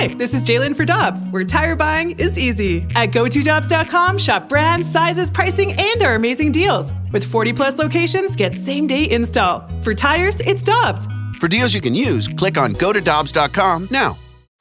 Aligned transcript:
Hi, 0.00 0.06
this 0.06 0.32
is 0.32 0.44
Jalen 0.44 0.74
for 0.74 0.86
Dobbs, 0.86 1.26
where 1.28 1.44
tire 1.44 1.76
buying 1.76 2.12
is 2.12 2.38
easy. 2.38 2.86
At 2.96 3.10
GoToDobbs.com, 3.10 4.16
shop 4.16 4.48
brands, 4.48 4.90
sizes, 4.90 5.30
pricing, 5.30 5.74
and 5.78 6.02
our 6.02 6.14
amazing 6.14 6.52
deals. 6.52 6.94
With 7.12 7.22
40 7.22 7.52
plus 7.52 7.76
locations, 7.76 8.34
get 8.34 8.54
same 8.54 8.86
day 8.86 9.10
install. 9.10 9.68
For 9.82 9.94
tires, 9.94 10.40
it's 10.40 10.62
Dobbs. 10.62 11.06
For 11.38 11.48
deals 11.48 11.74
you 11.74 11.82
can 11.82 11.94
use, 11.94 12.28
click 12.28 12.56
on 12.56 12.72
GoToDobbs.com 12.76 13.88
now. 13.90 14.16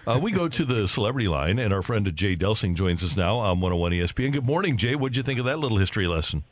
Uh, 0.06 0.20
we 0.22 0.34
go 0.34 0.50
to 0.50 0.66
the 0.66 0.90
celebrity 0.90 1.30
line, 1.30 1.58
and 1.58 1.74
our 1.74 1.84
friend 1.84 2.14
Jay 2.14 2.36
Delsing 2.36 2.76
joins 2.76 3.02
us 3.02 3.16
now 3.16 3.38
on 3.38 3.62
101 3.62 3.94
ESPN. 3.94 4.34
Good 4.34 4.46
morning, 4.46 4.76
Jay. 4.76 4.96
What'd 4.96 5.16
you 5.16 5.24
think 5.24 5.40
of 5.40 5.46
that 5.46 5.60
little 5.60 5.78
history 5.78 6.08
lesson? 6.08 6.44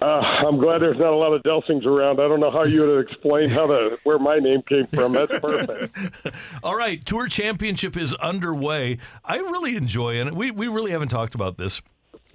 Uh, 0.00 0.04
I'm 0.04 0.58
glad 0.58 0.80
there's 0.80 0.98
not 0.98 1.12
a 1.12 1.16
lot 1.16 1.32
of 1.32 1.42
Delsings 1.42 1.84
around. 1.84 2.20
I 2.20 2.28
don't 2.28 2.38
know 2.38 2.52
how 2.52 2.64
you 2.64 2.86
would 2.86 3.00
explain 3.00 3.48
how 3.48 3.66
the 3.66 3.98
where 4.04 4.18
my 4.18 4.38
name 4.38 4.62
came 4.62 4.86
from. 4.86 5.12
That's 5.12 5.32
perfect. 5.40 5.96
All 6.62 6.76
right, 6.76 7.04
Tour 7.04 7.26
Championship 7.26 7.96
is 7.96 8.14
underway. 8.14 8.98
I 9.24 9.36
really 9.36 9.74
enjoy, 9.74 10.20
and 10.20 10.36
we 10.36 10.52
we 10.52 10.68
really 10.68 10.92
haven't 10.92 11.08
talked 11.08 11.34
about 11.34 11.58
this 11.58 11.82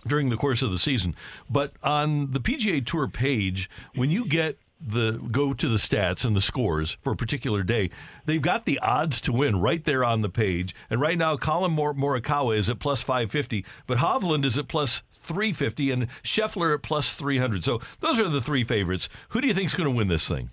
during 0.06 0.30
the 0.30 0.36
course 0.36 0.62
of 0.62 0.72
the 0.72 0.80
season, 0.80 1.16
but 1.50 1.72
on 1.82 2.32
the 2.32 2.42
PGA 2.42 2.86
Tour 2.86 3.08
page, 3.08 3.70
when 3.96 4.10
you 4.10 4.26
get 4.26 4.58
the 4.86 5.22
go 5.32 5.54
to 5.54 5.68
the 5.68 5.78
stats 5.78 6.26
and 6.26 6.36
the 6.36 6.42
scores 6.42 6.98
for 7.02 7.14
a 7.14 7.16
particular 7.16 7.64
day, 7.64 7.90
they've 8.26 8.42
got 8.42 8.66
the 8.66 8.80
odds 8.80 9.22
to 9.22 9.32
win 9.34 9.60
right 9.60 9.84
there 9.84 10.04
on 10.04 10.22
the 10.22 10.30
page. 10.30 10.76
And 10.90 11.00
right 11.00 11.18
now, 11.18 11.38
Collin 11.38 11.72
Mor- 11.72 11.94
Morikawa 11.94 12.58
is 12.58 12.70
at 12.70 12.80
plus 12.80 13.02
550, 13.02 13.66
but 13.88 14.00
Hovland 14.00 14.46
is 14.46 14.58
at 14.58 14.68
plus 14.68 15.04
350 15.22 15.92
and 15.92 16.08
Scheffler 16.24 16.74
at 16.74 16.82
plus 16.84 17.16
300. 17.16 17.64
So 17.64 17.82
those 18.02 18.20
are 18.20 18.30
the 18.30 18.42
three 18.42 18.64
favorites. 18.64 19.10
Who 19.30 19.42
do 19.42 19.48
you 19.48 19.54
think 19.54 19.68
is 19.68 19.76
going 19.76 19.90
to 19.90 19.96
win 19.96 20.08
this 20.08 20.28
thing? 20.28 20.50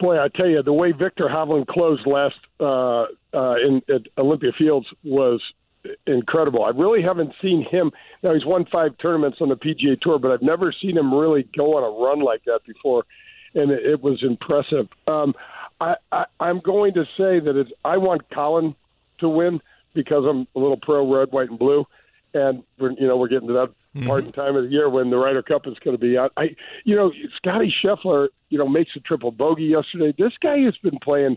Boy, 0.00 0.18
I 0.18 0.28
tell 0.28 0.48
you, 0.48 0.62
the 0.62 0.72
way 0.72 0.92
Viktor 0.92 1.24
Hovland 1.24 1.68
closed 1.68 2.06
last 2.06 2.34
uh, 2.58 3.06
uh, 3.32 3.54
in 3.62 3.82
at 3.88 4.02
Olympia 4.18 4.50
Fields 4.58 4.86
was 5.04 5.40
incredible. 6.06 6.64
I 6.64 6.70
really 6.70 7.02
haven't 7.02 7.32
seen 7.40 7.64
him. 7.70 7.90
Now 8.22 8.34
he's 8.34 8.44
won 8.44 8.66
five 8.72 8.96
tournaments 8.98 9.38
on 9.40 9.48
the 9.48 9.56
PGA 9.56 10.00
Tour, 10.00 10.18
but 10.18 10.30
I've 10.30 10.42
never 10.42 10.72
seen 10.72 10.96
him 10.96 11.12
really 11.12 11.48
go 11.56 11.76
on 11.76 11.82
a 11.82 12.04
run 12.04 12.20
like 12.20 12.44
that 12.44 12.60
before, 12.66 13.04
and 13.54 13.70
it, 13.70 13.84
it 13.84 14.02
was 14.02 14.22
impressive. 14.22 14.88
Um, 15.06 15.34
I, 15.80 15.96
I, 16.10 16.24
I'm 16.40 16.60
going 16.60 16.94
to 16.94 17.04
say 17.16 17.40
that 17.40 17.56
it's. 17.56 17.70
I 17.84 17.96
want 17.96 18.28
Collin 18.30 18.74
to 19.18 19.28
win 19.28 19.60
because 19.94 20.24
I'm 20.28 20.46
a 20.54 20.58
little 20.58 20.78
pro 20.78 21.12
red, 21.12 21.32
white, 21.32 21.50
and 21.50 21.58
blue, 21.58 21.86
and 22.34 22.62
we're 22.78 22.92
you 22.92 23.06
know 23.06 23.16
we're 23.16 23.28
getting 23.28 23.48
to 23.48 23.54
that 23.54 23.70
Mm-hmm. 23.94 24.06
part 24.06 24.24
in 24.24 24.32
time 24.32 24.56
of 24.56 24.64
the 24.64 24.70
year 24.70 24.88
when 24.88 25.10
the 25.10 25.18
Ryder 25.18 25.42
Cup 25.42 25.66
is 25.66 25.74
going 25.84 25.94
to 25.94 26.00
be 26.00 26.16
out. 26.16 26.32
I, 26.38 26.56
you 26.84 26.96
know, 26.96 27.12
Scotty 27.36 27.70
Scheffler, 27.84 28.28
you 28.48 28.56
know, 28.56 28.66
makes 28.66 28.92
a 28.96 29.00
triple 29.00 29.30
bogey 29.30 29.64
yesterday. 29.64 30.14
This 30.16 30.32
guy 30.42 30.60
has 30.60 30.74
been 30.78 30.98
playing 31.02 31.36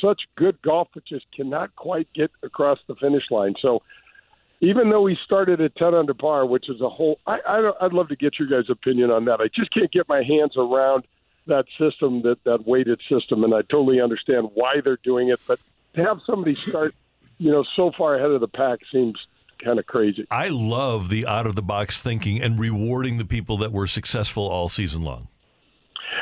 such 0.00 0.22
good 0.36 0.60
golf, 0.62 0.88
but 0.94 1.04
just 1.04 1.26
cannot 1.34 1.74
quite 1.76 2.08
get 2.14 2.30
across 2.42 2.78
the 2.86 2.94
finish 2.96 3.24
line. 3.30 3.54
So, 3.60 3.82
even 4.60 4.90
though 4.90 5.06
he 5.06 5.16
started 5.24 5.60
at 5.60 5.74
ten 5.76 5.94
under 5.94 6.14
par, 6.14 6.46
which 6.46 6.68
is 6.68 6.80
a 6.80 6.88
whole 6.88 7.18
I, 7.26 7.38
I 7.46 7.72
I'd 7.80 7.92
love 7.92 8.08
to 8.08 8.16
get 8.16 8.38
your 8.38 8.48
guys' 8.48 8.70
opinion 8.70 9.10
on 9.10 9.24
that. 9.26 9.40
I 9.40 9.48
just 9.54 9.72
can't 9.72 9.90
get 9.90 10.08
my 10.08 10.22
hands 10.22 10.56
around 10.56 11.04
that 11.46 11.64
system, 11.78 12.22
that 12.22 12.42
that 12.44 12.66
weighted 12.66 13.00
system, 13.08 13.44
and 13.44 13.54
I 13.54 13.62
totally 13.62 14.00
understand 14.00 14.50
why 14.54 14.80
they're 14.82 14.98
doing 15.02 15.28
it. 15.30 15.40
But 15.46 15.58
to 15.94 16.04
have 16.04 16.20
somebody 16.26 16.54
start, 16.54 16.94
you 17.38 17.50
know, 17.50 17.64
so 17.76 17.92
far 17.96 18.16
ahead 18.16 18.30
of 18.30 18.40
the 18.40 18.48
pack 18.48 18.80
seems 18.92 19.16
kind 19.62 19.78
of 19.78 19.86
crazy. 19.86 20.26
I 20.30 20.48
love 20.48 21.08
the 21.08 21.26
out 21.26 21.46
of 21.46 21.56
the 21.56 21.62
box 21.62 22.00
thinking 22.00 22.42
and 22.42 22.58
rewarding 22.58 23.18
the 23.18 23.24
people 23.24 23.56
that 23.58 23.72
were 23.72 23.86
successful 23.86 24.48
all 24.48 24.68
season 24.68 25.02
long. 25.02 25.28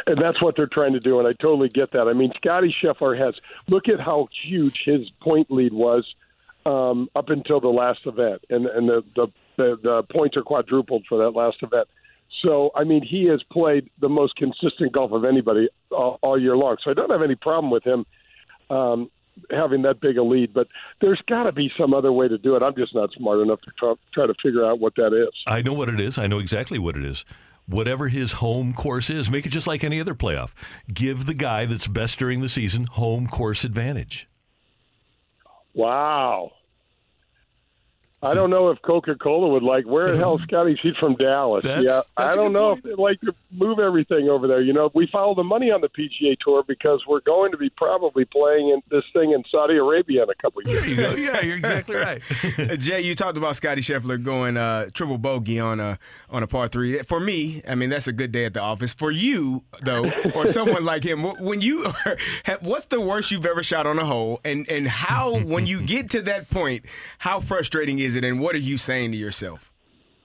And 0.07 0.21
that's 0.21 0.41
what 0.43 0.57
they're 0.57 0.67
trying 0.67 0.93
to 0.95 1.01
do, 1.01 1.19
and 1.19 1.29
I 1.29 1.33
totally 1.33 1.69
get 1.69 1.93
that. 1.93 2.09
I 2.09 2.13
mean, 2.13 2.33
Scotty 2.37 2.75
Scheffler 2.83 3.19
has 3.19 3.35
look 3.69 3.89
at 3.89 4.01
how 4.01 4.29
huge 4.33 4.83
his 4.85 5.11
point 5.21 5.51
lead 5.51 5.73
was 5.73 6.15
um, 6.67 7.09
up 7.15 7.31
until 7.31 7.61
the 7.61 7.69
last 7.69 8.01
event, 8.07 8.43
and 8.51 8.67
and 8.67 8.89
the, 8.89 9.05
the 9.15 9.27
the 9.57 9.79
the 9.83 10.03
points 10.05 10.37
are 10.37 10.43
quadrupled 10.43 11.05
for 11.09 11.19
that 11.19 11.31
last 11.31 11.59
event. 11.63 11.89
So, 12.43 12.71
I 12.75 12.85
mean, 12.85 13.03
he 13.03 13.25
has 13.25 13.43
played 13.51 13.91
the 14.01 14.09
most 14.09 14.37
consistent 14.37 14.93
golf 14.93 15.13
of 15.13 15.25
anybody 15.25 15.69
all, 15.91 16.19
all 16.23 16.41
year 16.41 16.57
long. 16.57 16.77
So, 16.83 16.91
I 16.91 16.95
don't 16.95 17.11
have 17.11 17.23
any 17.23 17.35
problem 17.35 17.71
with 17.71 17.85
him 17.85 18.07
um, 18.71 19.11
having 19.51 19.83
that 19.83 20.01
big 20.01 20.17
a 20.17 20.23
lead. 20.23 20.55
But 20.55 20.69
there's 21.01 21.21
got 21.27 21.45
to 21.45 21.53
be 21.53 21.71
some 21.79 21.93
other 21.93 22.13
way 22.13 22.29
to 22.29 22.39
do 22.39 22.57
it. 22.57 22.63
I'm 22.63 22.75
just 22.75 22.95
not 22.95 23.13
smart 23.13 23.41
enough 23.41 23.61
to 23.63 23.71
try, 23.79 23.95
try 24.13 24.27
to 24.27 24.35
figure 24.43 24.65
out 24.65 24.79
what 24.79 24.95
that 24.97 25.13
is. 25.13 25.35
I 25.47 25.63
know 25.63 25.73
what 25.73 25.89
it 25.89 26.01
is. 26.01 26.19
I 26.19 26.27
know 26.27 26.39
exactly 26.39 26.79
what 26.79 26.97
it 26.97 27.05
is. 27.05 27.25
Whatever 27.71 28.09
his 28.09 28.33
home 28.33 28.73
course 28.73 29.11
is, 29.11 29.31
make 29.31 29.47
it 29.47 29.51
just 29.51 29.69
like 29.69 29.85
any 29.85 30.01
other 30.01 30.15
playoff. 30.15 30.53
Give 30.93 31.25
the 31.25 31.35
guy 31.35 31.67
that's 31.67 31.87
best 31.87 32.19
during 32.19 32.41
the 32.41 32.49
season 32.49 32.87
home 32.87 33.29
course 33.29 33.63
advantage. 33.63 34.29
Wow. 35.73 36.51
I 38.23 38.35
don't 38.35 38.51
know 38.51 38.69
if 38.69 38.81
Coca 38.83 39.15
Cola 39.15 39.49
would 39.49 39.63
like. 39.63 39.87
Where 39.87 40.11
the 40.13 40.19
hell, 40.19 40.37
is 40.37 40.43
Scotty? 40.49 40.79
He's 40.83 40.97
from 40.97 41.15
Dallas. 41.17 41.65
That's- 41.65 41.85
yeah, 41.89 42.03
that's 42.19 42.35
I 42.35 42.37
don't 42.37 42.53
know 42.53 42.75
point. 42.75 42.79
if 42.79 42.85
they'd 42.85 43.03
like 43.03 43.21
to 43.23 43.35
move 43.51 43.79
everything 43.79 44.29
over 44.29 44.47
there. 44.47 44.61
You 44.61 44.73
know, 44.75 44.91
we 44.95 45.07
follow 45.07 45.35
the 45.35 45.43
money 45.45 45.71
on 45.71 45.81
the 45.81 45.89
PGA 45.89 46.37
Tour 46.39 46.63
because 46.67 47.03
we're 47.09 47.21
going 47.21 47.51
to 47.53 47.57
be 47.57 47.71
probably 47.71 48.25
playing 48.27 48.69
in 48.69 48.83
this 48.91 49.05
thing 49.15 49.33
in 49.33 49.43
Saudi 49.51 49.77
Arabia 49.77 50.25
in 50.25 50.31
a 50.31 50.35
couple 50.35 50.61
of 50.61 50.67
years. 50.69 50.87
You. 50.87 51.17
Yeah, 51.25 51.41
you're 51.41 51.57
exactly 51.57 51.97
right. 51.97 52.23
Uh, 52.61 52.77
Jay, 52.77 53.01
you 53.01 53.15
talked 53.15 53.39
about 53.39 53.57
Scotty 53.57 53.81
Scheffler 53.81 54.23
going 54.23 54.57
uh, 54.57 54.91
triple 54.93 55.17
bogey 55.19 55.59
on 55.61 55.81
a 55.81 55.99
on 56.29 56.43
a 56.43 56.47
par 56.47 56.69
three. 56.69 56.99
For 57.03 57.19
me, 57.21 57.63
I 57.67 57.75
mean 57.75 57.91
that's 57.91 58.07
a 58.07 58.13
good 58.13 58.33
day 58.33 58.45
at 58.45 58.55
the 58.55 58.61
office. 58.61 58.93
For 58.93 59.11
you 59.11 59.63
though, 59.83 60.11
or 60.35 60.47
someone 60.47 60.85
like 60.85 61.03
him, 61.05 61.23
when 61.23 61.61
you 61.61 61.85
are, 62.05 62.17
what's 62.61 62.87
the 62.87 63.01
worst 63.01 63.31
you've 63.31 63.47
ever 63.47 63.63
shot 63.63 63.87
on 63.87 63.99
a 63.99 64.05
hole, 64.05 64.41
and 64.45 64.69
and 64.69 64.89
how 64.89 65.39
when 65.39 65.67
you 65.67 65.81
get 65.81 66.11
to 66.11 66.23
that 66.23 66.51
point, 66.51 66.85
how 67.19 67.41
frustrating 67.41 67.99
is 67.99 68.10
it, 68.17 68.25
and 68.25 68.41
what 68.41 68.55
are 68.55 68.59
you 68.59 68.79
saying 68.79 69.13
to 69.13 69.17
yourself? 69.17 69.71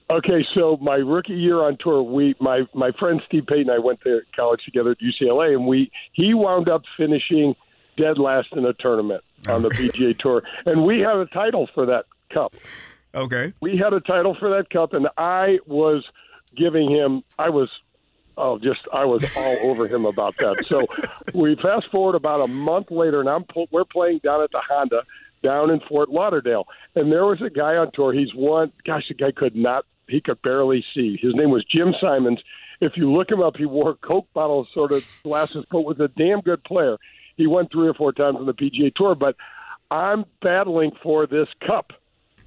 Okay, 0.08 0.46
so 0.54 0.76
my 0.80 0.96
rookie 0.96 1.34
year 1.34 1.62
on 1.62 1.76
tour, 1.80 2.00
we 2.00 2.36
my 2.40 2.62
my 2.74 2.92
friend 2.92 3.20
Steve 3.26 3.44
Payton, 3.46 3.68
and 3.68 3.72
I 3.72 3.78
went 3.78 4.00
to 4.02 4.20
college 4.36 4.60
together 4.64 4.92
at 4.92 4.98
UCLA, 5.00 5.54
and 5.54 5.66
we 5.66 5.90
he 6.12 6.32
wound 6.32 6.68
up 6.68 6.82
finishing 6.96 7.56
dead 7.96 8.18
last 8.18 8.48
in 8.52 8.64
a 8.64 8.72
tournament 8.74 9.24
on 9.48 9.62
the 9.62 9.68
PGA 9.70 10.16
Tour, 10.16 10.44
and 10.64 10.84
we 10.84 11.00
had 11.00 11.16
a 11.16 11.26
title 11.26 11.68
for 11.74 11.86
that 11.86 12.06
cup. 12.32 12.54
Okay, 13.16 13.52
we 13.60 13.76
had 13.76 13.92
a 13.94 14.00
title 14.00 14.36
for 14.38 14.50
that 14.50 14.70
cup, 14.70 14.92
and 14.92 15.08
I 15.18 15.58
was 15.66 16.04
giving 16.56 16.88
him. 16.88 17.24
I 17.36 17.48
was, 17.50 17.68
oh, 18.38 18.60
just 18.60 18.82
I 18.92 19.04
was 19.04 19.28
all 19.36 19.70
over 19.70 19.88
him 19.88 20.04
about 20.04 20.36
that. 20.36 20.66
So 20.68 20.86
we 21.34 21.56
fast 21.56 21.90
forward 21.90 22.14
about 22.14 22.42
a 22.42 22.46
month 22.46 22.92
later, 22.92 23.18
and 23.18 23.28
I'm 23.28 23.44
we're 23.72 23.84
playing 23.84 24.20
down 24.22 24.40
at 24.42 24.52
the 24.52 24.60
Honda 24.68 25.02
down 25.42 25.70
in 25.70 25.80
Fort 25.88 26.08
Lauderdale, 26.08 26.66
and 26.94 27.12
there 27.12 27.24
was 27.24 27.40
a 27.42 27.50
guy 27.50 27.76
on 27.76 27.90
tour. 27.92 28.12
He's 28.12 28.34
one. 28.34 28.72
Gosh, 28.86 29.04
the 29.08 29.14
guy 29.14 29.32
could 29.32 29.56
not. 29.56 29.84
He 30.08 30.20
could 30.20 30.40
barely 30.42 30.84
see. 30.94 31.18
His 31.20 31.34
name 31.34 31.50
was 31.50 31.64
Jim 31.64 31.94
Simons. 32.00 32.40
If 32.80 32.92
you 32.96 33.12
look 33.12 33.30
him 33.30 33.40
up, 33.40 33.56
he 33.56 33.66
wore 33.66 33.94
Coke 33.96 34.28
bottle 34.34 34.66
sort 34.72 34.92
of 34.92 35.04
glasses, 35.22 35.64
but 35.70 35.80
was 35.82 35.98
a 35.98 36.08
damn 36.08 36.40
good 36.40 36.62
player. 36.64 36.96
He 37.36 37.46
won 37.46 37.68
three 37.68 37.88
or 37.88 37.94
four 37.94 38.12
times 38.12 38.36
on 38.38 38.46
the 38.46 38.54
PGA 38.54 38.94
Tour, 38.94 39.14
but 39.14 39.36
I'm 39.90 40.24
battling 40.42 40.92
for 41.02 41.26
this 41.26 41.48
cup 41.66 41.92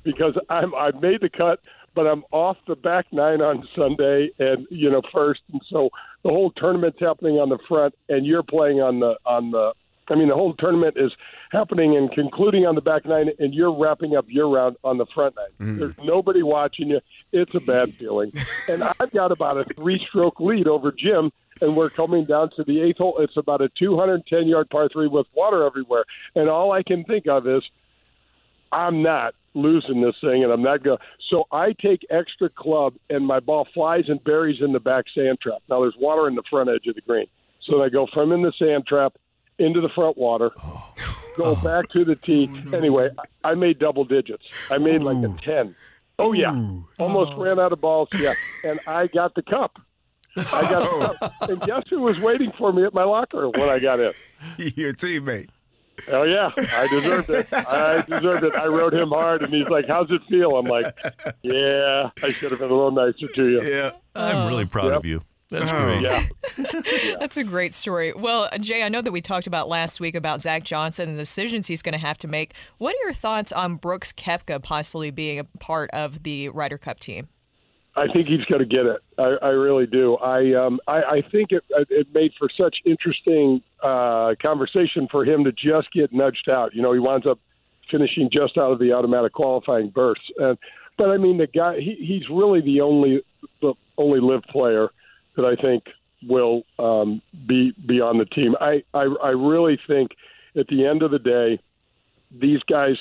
because 0.04 0.38
I'm 0.50 0.74
I 0.76 0.92
made 1.00 1.22
the 1.22 1.30
cut, 1.30 1.60
but 1.96 2.08
I'm 2.08 2.24
off 2.32 2.58
the 2.68 2.76
back 2.76 3.08
nine 3.12 3.42
on 3.42 3.68
Sunday, 3.76 4.30
and 4.40 4.68
you 4.70 4.90
know 4.90 5.02
first, 5.14 5.42
and 5.52 5.62
so 5.70 5.90
the 6.24 6.30
whole 6.30 6.52
tournament's 6.52 7.00
happening 7.00 7.36
on 7.36 7.50
the 7.50 7.60
front, 7.68 7.94
and 8.08 8.26
you're 8.26 8.44
playing 8.44 8.82
on 8.82 9.00
the 9.00 9.18
on 9.26 9.52
the. 9.52 9.74
I 10.10 10.16
mean, 10.16 10.28
the 10.28 10.36
whole 10.36 10.54
tournament 10.54 10.96
is 10.98 11.12
happening 11.52 11.96
and 11.96 12.12
concluding 12.12 12.66
on 12.66 12.76
the 12.76 12.82
back 12.82 13.06
nine, 13.06 13.30
and 13.40 13.54
you're 13.54 13.72
wrapping 13.72 14.16
up 14.16 14.26
your 14.28 14.50
round 14.50 14.78
on 14.84 14.98
the 14.98 15.06
front 15.14 15.36
nine. 15.36 15.76
Mm. 15.76 15.80
There's 15.80 15.96
nobody 16.04 16.44
watching 16.44 16.90
you. 16.90 17.02
It's 17.32 17.54
a 17.54 17.60
bad 17.60 17.94
feeling, 17.96 18.32
and 18.70 18.84
I've 18.84 19.12
got 19.12 19.32
about 19.32 19.58
a 19.58 19.66
three-stroke 19.74 20.40
lead 20.40 20.68
over 20.68 20.92
Jim, 20.92 21.32
and 21.62 21.76
we're 21.76 21.90
coming 21.90 22.26
down 22.26 22.50
to 22.56 22.64
the 22.64 22.82
eighth 22.82 22.98
hole. 22.98 23.18
It's 23.20 23.38
about 23.38 23.62
a 23.62 23.70
210-yard 23.82 24.70
par 24.70 24.90
three 24.92 25.08
with 25.08 25.28
water 25.34 25.66
everywhere, 25.66 26.06
and 26.36 26.50
all 26.50 26.72
I 26.72 26.84
can 26.84 27.04
think 27.04 27.28
of 27.28 27.48
is 27.48 27.64
I'm 28.72 29.02
not 29.02 29.36
losing 29.54 30.02
this 30.02 30.16
thing, 30.22 30.44
and 30.44 30.52
I'm 30.52 30.62
not 30.62 30.84
going. 30.84 31.00
So 31.30 31.46
I 31.52 31.74
take 31.74 32.06
extra 32.10 32.50
club, 32.50 32.94
and 33.10 33.26
my 33.26 33.40
ball 33.40 33.68
flies 33.74 34.06
and 34.08 34.24
buries 34.24 34.62
in 34.62 34.74
the 34.74 34.80
back 34.80 35.06
sand 35.14 35.40
trap. 35.42 35.62
Now 35.70 35.82
there's 35.82 35.98
water 36.00 36.28
in 36.28 36.36
the 36.36 36.44
front 36.50 36.70
edge 36.70 36.88
of 36.88 36.96
the 36.96 37.02
green, 37.02 37.28
so 37.62 37.84
I 37.84 37.90
go 37.90 38.08
from 38.14 38.32
in 38.32 38.42
the 38.42 38.54
sand 38.58 38.86
trap 38.88 39.14
into 39.60 39.82
the 39.82 39.90
front 39.90 40.18
water, 40.18 40.52
go 41.38 41.52
oh. 41.52 41.56
back 41.56 41.90
to 41.90 42.06
the 42.06 42.16
tee. 42.16 42.50
Oh, 42.72 42.78
anyway, 42.78 43.10
I 43.44 43.52
I 43.52 43.56
made 43.56 43.80
double 43.80 44.06
digits. 44.06 44.44
I 44.70 44.78
made 44.78 45.02
like 45.02 45.18
a 45.18 45.36
ten. 45.44 45.76
Oh 46.18 46.34
yeah, 46.34 46.52
almost 47.00 47.32
oh. 47.34 47.44
ran 47.44 47.60
out 47.60 47.72
of 47.72 47.82
balls. 47.82 48.10
Yeah, 48.14 48.34
and 48.66 48.80
I 48.88 49.08
got 49.08 49.36
the 49.36 49.42
cup. 49.42 49.80
I 50.36 50.62
got 50.62 51.00
the 51.00 51.18
cup. 51.18 51.50
And 51.50 51.62
guess 51.62 51.84
who 51.90 52.02
was 52.02 52.20
waiting 52.20 52.52
for 52.58 52.72
me 52.74 52.84
at 52.84 52.94
my 52.94 53.04
locker 53.04 53.50
when 53.50 53.70
I 53.70 53.80
got 53.80 54.00
in? 54.00 54.14
your 54.76 54.94
teammate. 54.94 55.50
Oh 56.08 56.24
yeah, 56.24 56.52
I 56.58 56.88
deserved 56.88 57.30
it. 57.30 57.48
I 57.52 58.02
deserved 58.02 58.44
it. 58.44 58.56
I 58.56 58.68
rode 58.68 58.94
him 58.94 59.10
hard, 59.10 59.44
and 59.44 59.54
he's 59.54 59.68
like, 59.68 59.86
"How's 59.88 60.10
it 60.12 60.22
feel?" 60.30 60.52
I'm 60.58 60.66
like, 60.66 60.98
"Yeah, 61.42 62.10
I 62.24 62.32
should 62.32 62.52
have 62.52 62.60
been 62.60 62.72
a 62.72 62.74
little 62.74 62.92
nicer 62.92 63.28
to 63.36 63.50
you." 63.50 63.62
Yeah. 63.64 63.92
I'm 64.16 64.48
really 64.48 64.66
proud 64.66 64.88
Yep. 64.88 64.98
of 64.98 65.06
you. 65.06 65.22
That's 65.52 65.72
Oh. 65.72 65.84
great. 65.84 66.02
Yeah. 66.58 67.16
That's 67.20 67.38
a 67.38 67.44
great 67.44 67.74
story. 67.74 68.14
Well, 68.14 68.50
Jay, 68.60 68.84
I 68.84 68.90
know 68.90 69.02
that 69.02 69.12
we 69.12 69.22
talked 69.22 69.48
about 69.48 69.68
last 69.70 70.00
week 70.00 70.14
about 70.16 70.42
Zach 70.42 70.64
Johnson 70.64 71.10
and 71.10 71.18
the 71.18 71.22
decisions 71.22 71.68
he's 71.68 71.82
going 71.82 71.94
to 71.94 72.00
have 72.00 72.18
to 72.20 72.28
make. 72.28 72.54
What 72.78 72.96
are 72.96 73.04
your 73.04 73.14
thoughts 73.14 73.52
on 73.52 73.76
Brooks 73.76 74.12
Koepka 74.12 74.62
possibly 74.62 75.10
being 75.12 75.40
a 75.40 75.44
part 75.60 75.90
of 75.92 76.24
the 76.24 76.50
Ryder 76.50 76.78
Cup 76.78 77.00
team? 77.00 77.30
I 77.96 78.08
think 78.08 78.28
he's 78.28 78.46
going 78.46 78.60
to 78.60 78.66
get 78.66 78.86
it. 78.86 79.02
I, 79.18 79.38
I 79.42 79.50
really 79.50 79.86
do. 79.88 80.16
I 80.18 80.54
um, 80.54 80.80
I, 80.88 81.02
I 81.02 81.22
think 81.22 81.52
it 81.52 81.64
it 81.90 82.08
made 82.14 82.32
for 82.38 82.48
such 82.56 82.78
interesting 82.86 83.62
uh, 83.84 84.36
conversation 84.42 85.08
for 85.10 85.26
him 85.26 85.44
to 85.46 85.52
just 85.52 85.92
get 85.92 86.14
nudged 86.14 86.50
out. 86.50 86.74
You 86.76 86.82
know, 86.82 86.94
he 86.94 87.00
winds 87.00 87.26
up 87.26 87.40
finishing 87.92 88.30
just 88.32 88.58
out 88.58 88.72
of 88.72 88.80
the 88.80 88.94
automatic 88.94 89.34
qualifying 89.34 89.90
berths. 89.90 90.22
And 90.38 90.58
but 90.98 91.10
I 91.10 91.18
mean, 91.18 91.38
the 91.40 91.48
guy 91.48 91.80
he, 91.80 91.96
he's 91.96 92.30
really 92.30 92.62
the 92.62 92.82
only 92.82 93.24
the 93.62 93.74
only 93.98 94.20
live 94.20 94.44
player 94.44 94.90
that 95.40 95.46
I 95.46 95.62
think 95.62 95.84
will 96.28 96.64
um, 96.78 97.22
be 97.48 97.74
be 97.88 98.02
on 98.02 98.18
the 98.18 98.26
team. 98.26 98.56
I, 98.60 98.84
I 98.94 99.08
I 99.24 99.30
really 99.30 99.80
think 99.88 100.12
at 100.58 100.68
the 100.68 100.86
end 100.86 101.02
of 101.04 101.12
the 101.12 101.20
day, 101.20 101.60
these 102.32 102.62
guys 102.70 102.96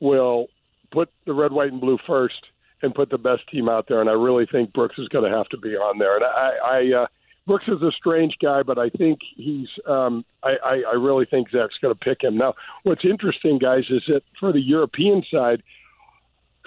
will 0.00 0.48
put 0.90 1.10
the 1.26 1.34
red, 1.34 1.52
white, 1.52 1.72
and 1.72 1.80
blue 1.80 1.98
first 2.06 2.34
and 2.82 2.94
put 2.94 3.10
the 3.10 3.18
best 3.18 3.48
team 3.50 3.68
out 3.68 3.86
there. 3.88 4.00
And 4.00 4.10
I 4.10 4.14
really 4.14 4.46
think 4.50 4.72
Brooks 4.72 4.98
is 4.98 5.08
going 5.08 5.30
to 5.30 5.36
have 5.36 5.48
to 5.48 5.58
be 5.58 5.70
on 5.70 5.98
there. 5.98 6.16
And 6.16 6.24
I, 6.24 6.52
I 6.64 7.02
uh, 7.02 7.06
Brooks 7.46 7.68
is 7.68 7.80
a 7.82 7.92
strange 7.92 8.34
guy, 8.42 8.62
but 8.62 8.78
I 8.78 8.90
think 8.90 9.20
he's. 9.36 9.68
Um, 9.86 10.24
I, 10.42 10.56
I, 10.64 10.82
I 10.92 10.94
really 10.94 11.26
think 11.26 11.48
Zach's 11.50 11.78
going 11.80 11.94
to 11.94 11.98
pick 11.98 12.22
him. 12.22 12.36
Now, 12.36 12.54
what's 12.82 13.04
interesting, 13.04 13.58
guys, 13.58 13.84
is 13.90 14.02
that 14.08 14.22
for 14.38 14.52
the 14.52 14.60
European 14.60 15.22
side, 15.30 15.62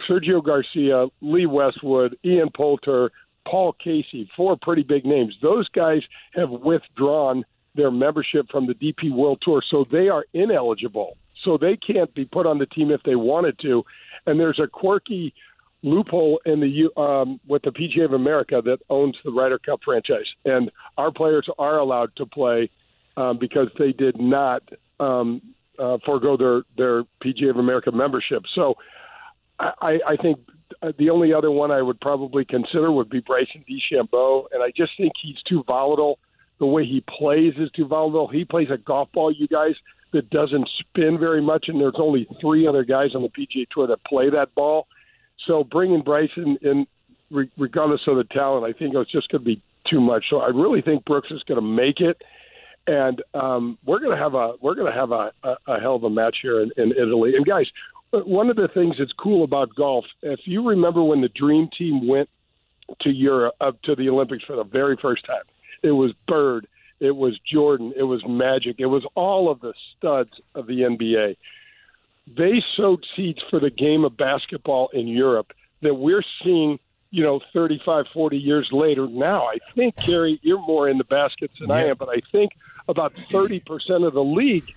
Sergio 0.10 0.44
Garcia, 0.44 1.08
Lee 1.22 1.46
Westwood, 1.46 2.18
Ian 2.24 2.50
Poulter, 2.56 3.12
Paul 3.48 3.74
Casey, 3.74 4.30
four 4.36 4.58
pretty 4.62 4.84
big 4.84 5.06
names. 5.06 5.36
Those 5.42 5.68
guys 5.70 6.02
have 6.34 6.50
withdrawn 6.50 7.46
their 7.76 7.92
membership 7.92 8.50
from 8.52 8.68
the 8.68 8.74
DP 8.74 9.12
World 9.12 9.40
Tour, 9.42 9.62
so 9.70 9.84
they 9.84 10.08
are 10.08 10.26
ineligible. 10.34 11.18
So 11.44 11.58
they 11.58 11.78
can't 11.78 12.14
be 12.14 12.26
put 12.26 12.46
on 12.46 12.58
the 12.58 12.66
team 12.66 12.92
if 12.92 13.02
they 13.04 13.16
wanted 13.16 13.58
to. 13.60 13.86
And 14.26 14.40
there's 14.40 14.60
a 14.60 14.68
quirky 14.68 15.34
loophole 15.82 16.42
in 16.46 16.60
the 16.60 17.02
um, 17.02 17.40
with 17.48 17.64
the 17.64 17.72
PGA 17.72 18.06
of 18.06 18.14
America 18.14 18.62
that 18.64 18.80
owns 18.90 19.16
the 19.24 19.32
Ryder 19.32 19.60
Cup 19.60 19.80
franchise, 19.84 20.26
and 20.46 20.72
our 20.98 21.12
players 21.12 21.48
are 21.58 21.78
allowed 21.78 22.16
to 22.18 22.26
play 22.26 22.70
um, 23.16 23.38
because 23.38 23.70
they 23.78 23.94
did 23.94 24.20
not 24.20 24.62
um, 25.00 25.42
uh, 25.78 25.98
forego 26.06 26.36
their 26.36 26.64
their 26.78 27.04
PGA 27.24 27.52
of 27.52 27.58
America 27.58 27.92
membership. 27.92 28.44
So 28.54 28.76
I, 29.60 30.00
I 30.08 30.16
think 30.16 30.40
the 30.98 31.10
only 31.10 31.34
other 31.34 31.52
one 31.52 31.72
I 31.72 31.82
would 31.82 32.00
probably 32.00 32.46
consider 32.46 32.92
would 32.92 33.10
be 33.10 33.20
Bryson 33.20 33.66
DeChambeau, 33.70 34.46
and 34.52 34.64
I 34.64 34.72
just 34.76 34.92
think 34.98 35.14
he's 35.22 35.42
too 35.48 35.64
volatile. 35.68 36.20
The 36.60 36.66
way 36.66 36.86
he 36.86 37.04
plays 37.08 37.54
is 37.58 37.70
too 37.72 37.86
volatile. 37.86 38.28
He 38.28 38.46
plays 38.46 38.70
a 38.72 38.78
golf 38.78 39.10
ball, 39.14 39.32
you 39.32 39.48
guys, 39.48 39.76
that 40.12 40.30
doesn't 40.30 40.70
spin 40.80 41.18
very 41.20 41.42
much, 41.42 41.66
and 41.68 41.80
there's 41.80 41.96
only 41.98 42.28
three 42.42 42.68
other 42.68 42.84
guys 42.84 43.16
on 43.16 43.22
the 43.22 43.30
PGA 43.30 43.68
Tour 43.70 43.88
that 43.88 44.04
play 44.06 44.30
that 44.30 44.54
ball. 44.56 44.88
So 45.46 45.64
bringing 45.64 46.02
Bryson 46.02 46.58
in, 46.62 46.88
re- 47.30 47.52
regardless 47.58 48.02
of 48.08 48.18
the 48.18 48.24
talent, 48.24 48.66
I 48.66 48.78
think 48.78 48.96
it's 48.96 49.12
just 49.12 49.30
going 49.30 49.42
to 49.42 49.46
be 49.46 49.62
too 49.90 50.02
much. 50.02 50.26
So 50.30 50.38
I 50.38 50.48
really 50.48 50.82
think 50.82 51.06
Brooks 51.06 51.32
is 51.32 51.44
going 51.44 51.60
to 51.60 51.66
make 51.66 52.00
it, 52.00 52.22
and 52.88 53.22
um, 53.34 53.78
we're 53.86 54.00
going 54.00 54.18
to 54.18 54.22
have 54.22 54.34
a 54.34 54.54
we're 54.62 54.76
going 54.76 54.92
to 54.92 54.98
have 54.98 55.12
a, 55.12 55.32
a, 55.44 55.56
a 55.68 55.80
hell 55.80 55.96
of 55.96 56.04
a 56.04 56.10
match 56.10 56.38
here 56.42 56.62
in, 56.62 56.72
in 56.78 56.92
Italy. 56.92 57.36
And 57.36 57.46
guys, 57.46 57.68
Uh, 58.12 58.20
one 58.20 58.50
of 58.50 58.56
the 58.56 58.68
things 58.68 58.96
that's 58.98 59.14
cool 59.14 59.44
about 59.44 59.74
golf, 59.76 60.06
if 60.22 60.42
you 60.46 60.68
remember 60.68 61.04
when 61.04 61.22
the 61.22 61.30
Dream 61.30 61.70
Team 61.78 62.08
went 62.08 62.30
to 63.02 63.10
Europe 63.12 63.56
up 63.62 63.76
uh, 63.76 63.88
to 63.88 63.96
the 63.96 64.10
Olympics 64.10 64.44
for 64.44 64.56
the 64.56 64.64
very 64.64 64.98
first 64.98 65.26
time, 65.26 65.44
it 65.84 65.92
was 65.92 66.12
Bird, 66.28 66.68
it 67.00 67.16
was 67.16 67.40
Jordan, 67.40 67.94
it 67.96 68.04
was 68.04 68.26
Magic, 68.28 68.78
it 68.80 68.88
was 68.88 69.06
all 69.16 69.50
of 69.50 69.62
the 69.62 69.74
studs 69.98 70.32
of 70.56 70.68
the 70.68 70.82
NBA 70.82 71.36
they 72.38 72.64
sowed 72.76 73.06
seeds 73.16 73.40
for 73.50 73.60
the 73.60 73.70
game 73.70 74.04
of 74.04 74.16
basketball 74.16 74.90
in 74.90 75.08
Europe 75.08 75.54
that 75.82 75.96
we're 75.96 76.24
seeing, 76.44 76.80
you 77.12 77.24
know, 77.24 77.40
35, 77.54 78.06
40 78.14 78.38
years 78.38 78.70
later 78.72 79.08
now. 79.08 79.48
I 79.48 79.58
think, 79.76 79.96
Carey, 79.96 80.40
you're 80.44 80.60
more 80.60 80.88
in 80.88 80.98
the 80.98 81.04
baskets 81.04 81.54
than 81.60 81.72
I 81.72 81.86
am, 81.86 81.98
but 81.98 82.10
I 82.10 82.22
think 82.32 82.52
about 82.88 83.14
30% 83.32 84.06
of 84.06 84.14
the 84.14 84.24
league 84.24 84.74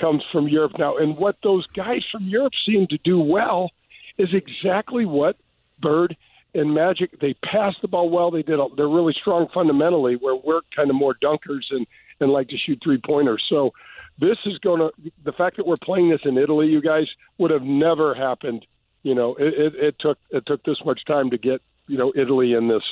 comes 0.00 0.22
from 0.32 0.48
Europe 0.48 0.72
now. 0.78 0.96
And 0.96 1.16
what 1.16 1.36
those 1.42 1.66
guys 1.68 2.02
from 2.10 2.24
Europe 2.24 2.52
seem 2.66 2.86
to 2.88 2.98
do 3.04 3.20
well 3.20 3.70
is 4.18 4.28
exactly 4.32 5.04
what 5.04 5.36
Bird 5.80 6.16
and 6.54 6.74
Magic, 6.74 7.18
they 7.20 7.34
pass 7.34 7.74
the 7.80 7.88
ball 7.88 8.10
well. 8.10 8.30
They 8.30 8.42
did. 8.42 8.58
A, 8.58 8.66
they're 8.76 8.88
really 8.88 9.14
strong 9.18 9.48
fundamentally, 9.54 10.16
where 10.16 10.34
we're 10.34 10.60
kind 10.74 10.90
of 10.90 10.96
more 10.96 11.14
dunkers 11.14 11.64
and, 11.70 11.86
and 12.18 12.30
like 12.32 12.48
to 12.48 12.58
shoot 12.58 12.80
three 12.82 12.98
pointers. 12.98 13.44
So, 13.48 13.72
this 14.18 14.36
is 14.44 14.58
going 14.58 14.80
to 14.80 14.90
the 15.24 15.32
fact 15.32 15.56
that 15.56 15.66
we're 15.66 15.76
playing 15.82 16.10
this 16.10 16.20
in 16.24 16.36
Italy, 16.36 16.66
you 16.66 16.82
guys 16.82 17.06
would 17.38 17.50
have 17.50 17.62
never 17.62 18.14
happened. 18.14 18.66
You 19.02 19.14
know, 19.14 19.34
it, 19.36 19.54
it, 19.54 19.74
it 19.76 19.94
took 19.98 20.18
it 20.30 20.44
took 20.44 20.62
this 20.64 20.76
much 20.84 21.04
time 21.06 21.30
to 21.30 21.38
get 21.38 21.62
you 21.86 21.96
know 21.96 22.12
Italy 22.14 22.52
in 22.52 22.68
this 22.68 22.82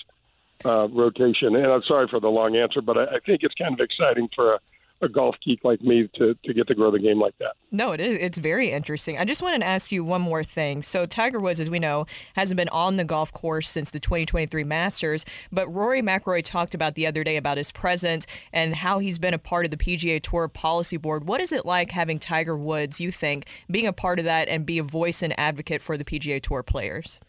uh, 0.65 0.89
rotation. 0.89 1.55
And 1.55 1.67
I'm 1.67 1.83
sorry 1.83 2.09
for 2.09 2.21
the 2.21 2.29
long 2.29 2.57
answer, 2.57 2.81
but 2.81 2.97
I, 2.97 3.17
I 3.17 3.19
think 3.27 3.43
it's 3.43 3.55
kind 3.55 3.75
of 3.75 3.81
exciting 3.81 4.29
for 4.35 4.55
a, 4.55 4.61
a 5.01 5.09
golf 5.09 5.37
geek 5.45 5.65
like 5.65 5.81
me 5.81 6.09
to 6.15 6.35
to 6.45 6.55
get 6.55 6.67
to 6.69 6.75
grow 6.75 6.91
the 6.91 6.99
game 6.99 7.21
like 7.21 7.37
that. 7.39 7.53
No, 7.71 7.93
it 7.93 8.01
is. 8.01 8.19
It's 8.21 8.39
very 8.39 8.73
interesting. 8.73 9.19
I 9.19 9.25
just 9.25 9.43
wanted 9.43 9.61
to 9.61 9.67
ask 9.67 9.93
you 9.93 10.05
one 10.05 10.21
more 10.21 10.43
thing. 10.43 10.83
So 10.83 11.07
Tiger 11.07 11.39
Woods, 11.41 11.61
as 11.61 11.71
we 11.71 11.79
know, 11.79 12.07
hasn't 12.35 12.57
been 12.57 12.69
on 12.71 12.97
the 12.97 13.05
golf 13.05 13.33
course 13.33 13.69
since 13.69 13.91
the 13.91 14.01
2023 14.01 14.65
Masters. 14.65 15.25
But 15.53 15.73
Rory 15.73 16.03
McIlroy 16.03 16.45
talked 16.45 16.75
about 16.75 16.95
the 16.95 17.07
other 17.07 17.25
day 17.25 17.37
about 17.37 17.59
his 17.59 17.71
presence 17.71 18.27
and 18.53 18.75
how 18.75 18.99
he's 18.99 19.19
been 19.19 19.35
a 19.35 19.39
part 19.39 19.65
of 19.65 19.71
the 19.71 19.77
PGA 19.77 20.23
Tour 20.23 20.49
policy 20.49 20.97
board. 20.97 21.29
What 21.29 21.41
is 21.41 21.53
it 21.53 21.67
like 21.67 21.93
having 21.93 22.19
Tiger 22.19 22.57
Woods? 22.57 23.01
You 23.01 23.11
think 23.11 23.47
being 23.71 23.87
a 23.87 23.93
part 23.93 24.19
of 24.19 24.25
that 24.25 24.49
and 24.49 24.67
be 24.67 24.79
a 24.79 24.83
voice 24.85 25.23
and 25.23 25.39
advocate 25.39 25.83
for 25.83 25.97
the 25.97 26.05
PGA 26.05 26.43
Tour 26.43 26.63
players? 26.63 27.21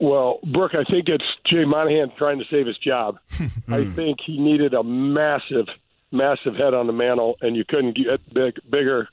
Well, 0.00 0.40
Brooke, 0.44 0.74
I 0.74 0.84
think 0.90 1.08
it's 1.08 1.24
Jay 1.46 1.64
Monahan 1.64 2.12
trying 2.18 2.38
to 2.38 2.44
save 2.50 2.66
his 2.66 2.76
job. 2.78 3.18
I 3.68 3.84
think 3.84 4.18
he 4.24 4.38
needed 4.38 4.74
a 4.74 4.82
massive, 4.82 5.66
massive 6.14 6.54
head 6.54 6.74
on 6.74 6.86
the 6.86 6.92
mantle, 6.92 7.36
and 7.40 7.56
you 7.56 7.64
couldn't 7.64 7.96
get 7.96 8.32
big, 8.32 8.58
bigger 8.68 9.08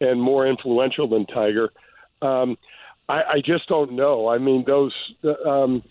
and 0.00 0.20
more 0.20 0.46
influential 0.46 1.08
than 1.08 1.26
Tiger. 1.26 1.70
Um, 2.22 2.58
I, 3.08 3.22
I 3.22 3.40
just 3.44 3.68
don't 3.68 3.92
know. 3.92 4.28
I 4.28 4.38
mean, 4.38 4.64
those, 4.66 4.94
um, 5.46 5.82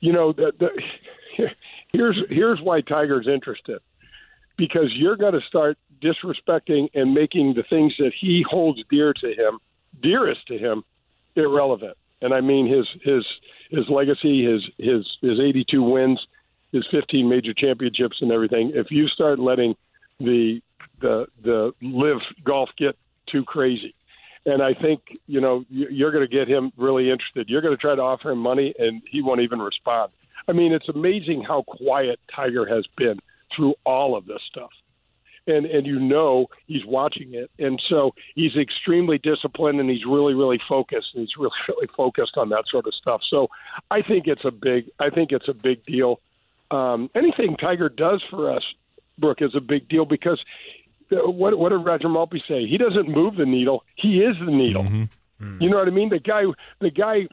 you 0.00 0.12
know, 0.12 0.32
the, 0.32 0.52
the, 0.58 1.50
here's 1.92 2.28
here's 2.28 2.60
why 2.60 2.80
Tiger's 2.80 3.26
interested 3.26 3.80
because 4.56 4.92
you're 4.94 5.16
going 5.16 5.32
to 5.34 5.40
start 5.40 5.78
disrespecting 6.00 6.88
and 6.94 7.14
making 7.14 7.54
the 7.54 7.64
things 7.64 7.94
that 7.98 8.12
he 8.18 8.44
holds 8.48 8.80
dear 8.90 9.12
to 9.12 9.34
him, 9.34 9.58
dearest 10.00 10.46
to 10.46 10.58
him, 10.58 10.84
irrelevant. 11.34 11.96
And 12.20 12.32
I 12.32 12.40
mean 12.40 12.66
his 12.66 12.86
his 13.02 13.24
his 13.70 13.88
legacy, 13.88 14.44
his 14.44 14.62
his 14.78 15.06
his 15.20 15.40
82 15.40 15.82
wins, 15.82 16.24
his 16.72 16.86
15 16.90 17.28
major 17.28 17.52
championships, 17.52 18.18
and 18.20 18.30
everything. 18.32 18.72
If 18.74 18.90
you 18.90 19.08
start 19.08 19.38
letting 19.38 19.76
the 20.20 20.60
the 21.00 21.26
the 21.42 21.72
LIV 21.82 22.18
golf 22.44 22.70
get 22.76 22.96
too 23.30 23.44
crazy, 23.44 23.94
and 24.46 24.62
I 24.62 24.74
think 24.74 25.00
you 25.26 25.40
know 25.40 25.64
you're 25.68 26.12
going 26.12 26.28
to 26.28 26.32
get 26.32 26.48
him 26.48 26.72
really 26.76 27.10
interested. 27.10 27.48
You're 27.48 27.62
going 27.62 27.74
to 27.76 27.80
try 27.80 27.94
to 27.94 28.02
offer 28.02 28.30
him 28.30 28.38
money, 28.38 28.74
and 28.78 29.02
he 29.10 29.22
won't 29.22 29.40
even 29.40 29.60
respond. 29.60 30.12
I 30.48 30.52
mean, 30.52 30.72
it's 30.72 30.88
amazing 30.88 31.42
how 31.42 31.62
quiet 31.62 32.20
Tiger 32.34 32.66
has 32.66 32.86
been 32.96 33.18
through 33.54 33.74
all 33.84 34.16
of 34.16 34.26
this 34.26 34.40
stuff. 34.50 34.70
And 35.46 35.66
and 35.66 35.86
you 35.86 36.00
know 36.00 36.46
he's 36.66 36.86
watching 36.86 37.34
it, 37.34 37.50
and 37.58 37.80
so 37.90 38.12
he's 38.34 38.56
extremely 38.56 39.18
disciplined, 39.18 39.78
and 39.78 39.90
he's 39.90 40.06
really 40.06 40.32
really 40.32 40.58
focused, 40.66 41.08
and 41.14 41.20
he's 41.20 41.36
really 41.38 41.52
really 41.68 41.88
focused 41.94 42.38
on 42.38 42.48
that 42.48 42.64
sort 42.70 42.86
of 42.86 42.94
stuff. 42.94 43.20
So 43.28 43.48
I 43.90 44.00
think 44.00 44.26
it's 44.26 44.44
a 44.46 44.50
big 44.50 44.90
I 44.98 45.10
think 45.10 45.32
it's 45.32 45.48
a 45.48 45.52
big 45.52 45.84
deal. 45.84 46.20
Um, 46.70 47.10
anything 47.14 47.58
Tiger 47.58 47.90
does 47.90 48.22
for 48.30 48.50
us, 48.50 48.62
Brooke, 49.18 49.42
is 49.42 49.54
a 49.54 49.60
big 49.60 49.88
deal 49.88 50.04
because 50.04 50.42
uh, 51.12 51.30
what 51.30 51.58
what 51.58 51.70
did 51.70 51.78
Roger 51.78 52.08
Maltbie 52.08 52.46
say? 52.48 52.66
He 52.66 52.78
doesn't 52.78 53.08
move 53.08 53.36
the 53.36 53.46
needle; 53.46 53.84
he 53.96 54.18
is 54.18 54.36
the 54.44 54.50
needle. 54.50 54.84
You 55.60 55.68
know 55.68 55.76
what 55.76 55.88
I 55.88 55.90
mean? 55.90 56.08
The 56.08 56.20
guy 56.20 56.44
the 56.80 56.90
guy 56.90 57.26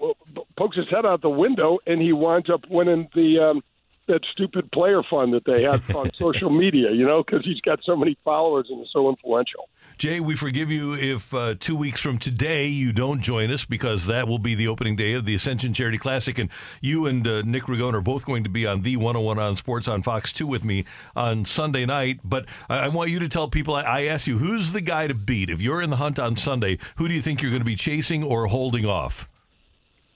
pokes 0.58 0.76
his 0.76 0.88
head 0.90 1.06
out 1.06 1.22
the 1.22 1.30
window, 1.30 1.80
and 1.86 2.02
he 2.02 2.14
winds 2.14 2.50
up 2.50 2.62
winning 2.70 3.08
the. 3.16 3.40
Um, 3.40 3.64
that 4.08 4.22
stupid 4.32 4.72
player 4.72 5.02
fund 5.10 5.34
that 5.34 5.46
they 5.46 5.64
have 5.64 5.96
on 5.96 6.10
social 6.20 6.50
media, 6.50 6.92
you 6.92 7.06
know, 7.06 7.24
because 7.24 7.46
he's 7.46 7.62
got 7.62 7.80
so 7.84 7.96
many 7.96 8.18
followers 8.24 8.68
and 8.70 8.82
is 8.82 8.90
so 8.92 9.10
influential. 9.10 9.70
Jay, 9.98 10.20
we 10.20 10.36
forgive 10.36 10.72
you 10.72 10.96
if 10.96 11.34
uh, 11.34 11.54
two 11.60 11.76
weeks 11.76 12.00
from 12.00 12.18
today 12.18 12.66
you 12.66 12.92
don't 12.92 13.22
join 13.22 13.52
us 13.52 13.66
because 13.66 14.08
that 14.08 14.28
will 14.28 14.40
be 14.40 14.56
the 14.56 14.68
opening 14.68 14.96
day 14.96 15.14
of 15.14 15.26
the 15.26 15.36
Ascension 15.36 15.74
Charity 15.74 15.98
Classic. 15.98 16.38
And 16.40 16.50
you 16.82 17.06
and 17.06 17.28
uh, 17.28 17.44
Nick 17.44 17.64
Ragone 17.64 17.94
are 17.94 18.02
both 18.02 18.26
going 18.26 18.44
to 18.44 18.50
be 18.50 18.66
on 18.66 18.82
the 18.82 18.98
101 18.98 19.38
on 19.38 19.56
Sports 19.56 19.88
on 19.88 20.02
Fox 20.02 20.34
2 20.34 20.48
with 20.48 20.64
me 20.64 20.86
on 21.16 21.46
Sunday 21.46 21.86
night. 21.86 22.20
But 22.24 22.48
I, 22.70 22.80
I 22.80 22.88
want 22.88 23.12
you 23.12 23.20
to 23.20 23.30
tell 23.30 23.48
people 23.48 23.76
I, 23.76 23.82
I 23.82 24.02
asked 24.06 24.28
you, 24.28 24.40
who's 24.40 24.72
the 24.72 24.82
guy 24.82 25.08
to 25.08 25.14
beat? 25.14 25.50
If 25.50 25.62
you're 25.62 25.82
in 25.82 25.92
the 25.92 25.98
hunt 25.98 26.18
on 26.18 26.36
Sunday, 26.36 26.80
who 26.96 27.08
do 27.08 27.14
you 27.14 27.22
think 27.22 27.42
you're 27.42 27.52
going 27.52 27.62
to 27.62 27.66
be 27.66 27.76
chasing 27.76 28.24
or 28.24 28.48
holding 28.48 28.86
off? 28.86 29.30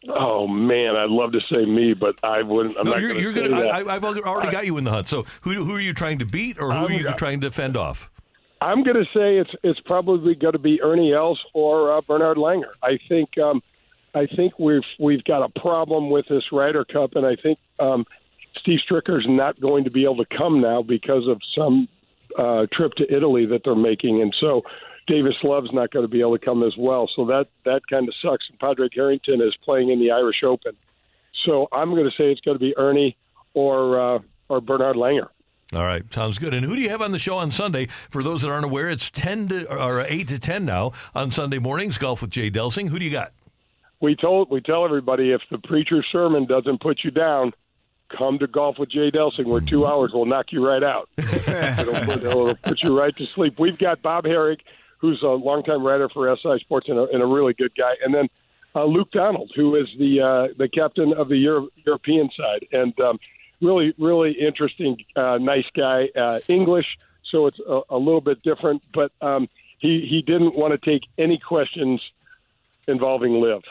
Oh 0.08 0.48
man, 0.48 0.96
I'd 0.96 1.10
love 1.10 1.32
to 1.32 1.40
say 1.54 1.64
me, 1.64 1.94
but 1.94 2.16
I 2.24 2.44
wouldn't. 2.44 2.78
I'm 2.78 2.86
No, 2.86 2.92
not 2.92 3.02
you're, 3.02 3.10
gonna 3.10 3.22
you're 3.22 3.34
gonna. 3.34 3.68
I, 3.68 3.96
I've 3.96 4.04
already 4.04 4.52
got 4.52 4.66
you 4.66 4.78
in 4.78 4.84
the 4.84 4.92
hunt. 4.92 5.08
So 5.08 5.26
who 5.42 5.52
who 5.64 5.74
are 5.76 5.80
you 5.80 5.94
trying 5.94 6.20
to 6.20 6.26
beat, 6.26 6.60
or 6.60 6.72
who 6.74 6.86
are 6.86 6.92
you 6.92 7.12
trying 7.14 7.42
to 7.42 7.52
fend 7.52 7.76
off? 7.76 8.10
I'm 8.62 8.84
going 8.84 8.96
to 8.96 9.06
say 9.16 9.38
it's 9.38 9.52
it's 9.64 9.80
probably 9.82 10.36
going 10.36 10.54
to 10.54 10.60
be 10.60 10.82
Ernie 10.82 11.14
Els 11.14 11.40
or 11.54 11.94
uh, 11.94 12.02
Bernard 12.02 12.38
Langer. 12.38 12.72
I 12.82 12.98
think 13.10 13.38
um, 13.38 13.62
I 14.14 14.28
think 14.28 14.58
we've 14.58 14.82
we've 15.00 15.24
got 15.24 15.44
a 15.44 15.60
problem 15.60 16.10
with 16.10 16.26
this 16.30 16.44
Ryder 16.52 16.86
Cup, 16.86 17.16
and 17.16 17.26
I 17.26 17.36
think 17.36 17.60
um, 17.80 18.06
Steve 18.58 18.80
Stricker's 18.90 19.26
not 19.28 19.60
going 19.60 19.84
to 19.84 19.92
be 19.92 20.04
able 20.04 20.18
to 20.18 20.38
come 20.38 20.62
now 20.62 20.82
because 20.82 21.28
of 21.28 21.42
some 21.56 21.88
uh, 22.38 22.66
trip 22.72 22.94
to 22.94 23.14
Italy 23.14 23.46
that 23.48 23.62
they're 23.66 23.76
making, 23.76 24.22
and 24.22 24.34
so 24.40 24.64
Davis 25.08 25.36
Love's 25.44 25.72
not 25.72 25.92
going 25.92 26.04
to 26.04 26.10
be 26.10 26.22
able 26.22 26.38
to 26.38 26.44
come 26.44 26.64
as 26.64 26.74
well. 26.78 27.10
So 27.16 27.26
that 27.26 27.48
that 27.66 27.82
kind 27.90 28.08
of 28.08 28.14
sucks. 28.22 28.46
And 28.50 28.60
Padraig 28.60 28.92
Harrington 28.94 29.42
is 29.42 29.56
playing 29.64 29.90
in 29.90 30.00
the 30.00 30.12
Irish 30.12 30.44
Open, 30.44 30.76
so 31.46 31.68
I'm 31.72 31.92
going 31.92 32.06
to 32.06 32.12
say 32.12 32.32
it's 32.32 32.42
going 32.42 32.56
to 32.56 32.64
be 32.64 32.76
Ernie 32.78 33.18
or 33.54 34.00
uh, 34.00 34.20
or 34.50 34.62
Bernard 34.62 34.96
Langer. 34.96 35.30
All 35.74 35.84
right, 35.84 36.04
sounds 36.14 36.38
good. 36.38 36.54
And 36.54 36.64
who 36.64 36.76
do 36.76 36.82
you 36.82 36.90
have 36.90 37.02
on 37.02 37.12
the 37.12 37.20
show 37.20 37.38
on 37.38 37.50
Sunday? 37.50 37.88
For 37.88 38.22
those 38.22 38.44
that 38.44 38.50
aren't 38.50 38.66
aware, 38.66 38.90
it's 38.90 39.10
ten 39.10 39.48
to 39.48 39.72
or 39.74 40.02
eight 40.02 40.28
to 40.30 40.40
ten 40.40 40.66
now 40.66 40.92
on 41.14 41.32
Sunday 41.32 41.60
mornings. 41.60 41.98
Golf 41.98 42.22
with 42.22 42.30
Jay 42.30 42.52
Delsing. 42.52 42.90
Who 42.90 43.00
do 43.00 43.06
you 43.06 43.12
got? 43.12 43.34
we 44.02 44.16
told 44.16 44.50
we 44.50 44.62
tell 44.62 44.86
everybody 44.86 45.32
if 45.32 45.42
the 45.50 45.58
preacher's 45.58 46.06
sermon 46.12 46.46
doesn't 46.46 46.82
put 46.82 47.04
you 47.04 47.12
down, 47.12 47.54
come 48.16 48.38
to 48.40 48.48
golf 48.48 48.78
with 48.78 48.90
Jay 48.90 49.12
Delsing, 49.12 49.46
where 49.46 49.62
two 49.62 49.86
hours 49.86 50.12
will 50.14 50.26
knock 50.26 50.52
you 50.52 50.66
right 50.66 50.84
out. 50.84 51.10
it'll, 51.18 51.94
put, 52.06 52.24
it'll 52.24 52.56
put 52.56 52.84
you 52.84 52.98
right 52.98 53.16
to 53.16 53.26
sleep. 53.34 53.60
We've 53.60 53.78
got 53.78 54.02
Bob 54.02 54.26
Harig, 54.26 54.60
who's 55.06 55.22
a 55.22 55.28
longtime 55.28 55.84
writer 55.84 56.10
for 56.10 56.36
SI 56.36 56.60
Sports 56.62 56.90
and 56.90 56.98
a, 56.98 57.04
and 57.04 57.22
a 57.22 57.26
really 57.26 57.54
good 57.54 57.72
guy, 57.78 57.94
and 58.04 58.14
then 58.14 58.28
uh, 58.74 58.86
Luke 58.86 59.12
Donald, 59.12 59.52
who 59.56 59.76
is 59.76 59.88
the 60.00 60.22
uh, 60.22 60.54
the 60.58 60.68
captain 60.68 61.14
of 61.14 61.30
the 61.30 61.38
Euro- 61.38 61.70
European 61.86 62.30
side, 62.36 62.66
and 62.72 63.00
um, 63.00 63.20
really 63.62 63.94
really 64.00 64.32
interesting, 64.32 64.98
uh, 65.16 65.38
nice 65.40 65.66
guy. 65.78 66.10
Uh, 66.16 66.40
English, 66.48 66.88
so 67.32 67.46
it's 67.48 67.60
a, 67.60 67.82
a 67.90 67.98
little 67.98 68.22
bit 68.22 68.42
different, 68.42 68.82
but 68.94 69.12
um, 69.22 69.48
he 69.78 70.08
he 70.10 70.22
didn't 70.22 70.56
want 70.56 70.72
to 70.74 70.92
take 70.92 71.04
any 71.18 71.38
questions 71.38 72.02
involving 72.88 73.40
LIV, 73.40 73.62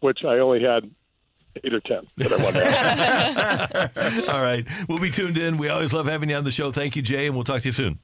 which 0.00 0.24
I 0.24 0.38
only 0.38 0.62
had 0.62 0.90
eight 1.64 1.72
or 1.72 1.80
ten 1.80 2.06
that 2.18 2.32
I 2.32 3.90
wanted. 3.96 4.28
All 4.28 4.42
right, 4.42 4.66
we'll 4.88 5.00
be 5.00 5.10
tuned 5.10 5.38
in. 5.38 5.56
We 5.56 5.70
always 5.70 5.94
love 5.94 6.06
having 6.06 6.28
you 6.28 6.36
on 6.36 6.44
the 6.44 6.52
show. 6.52 6.70
Thank 6.70 6.96
you, 6.96 7.02
Jay, 7.02 7.26
and 7.26 7.34
we'll 7.34 7.44
talk 7.44 7.62
to 7.62 7.68
you 7.68 7.72
soon. 7.72 7.98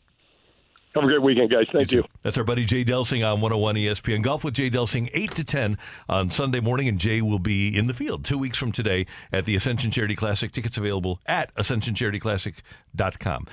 Have 0.99 1.05
a 1.05 1.13
great 1.13 1.23
weekend, 1.23 1.49
guys. 1.53 1.67
Thank 1.73 1.93
you. 1.93 2.03
That's 2.25 2.37
our 2.39 2.43
buddy 2.43 2.65
Jay 2.65 2.85
Delsing 2.85 3.25
on 3.25 3.41
101 3.41 3.77
ESPN 3.77 4.21
Golf 4.21 4.43
with 4.43 4.55
Jay 4.55 4.69
Delsing, 4.69 5.09
8 5.15 5.33
to 5.37 5.45
10 5.45 5.79
on 6.09 6.29
Sunday 6.29 6.59
morning. 6.59 6.89
And 6.89 6.99
Jay 6.99 7.23
will 7.23 7.39
be 7.39 7.77
in 7.77 7.87
the 7.87 7.95
field 7.95 8.25
two 8.25 8.37
weeks 8.37 8.59
from 8.59 8.73
today 8.73 9.07
at 9.33 9.45
the 9.45 9.55
Ascension 9.55 9.93
Charity 9.93 10.17
Classic. 10.17 10.51
Tickets 10.51 10.77
available 10.77 11.21
at 11.27 11.55
ascensioncharityclassic.com. 11.55 13.47